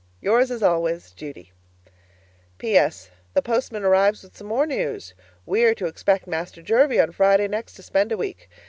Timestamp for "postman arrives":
3.43-4.23